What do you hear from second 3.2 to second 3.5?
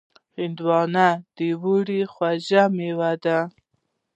ده.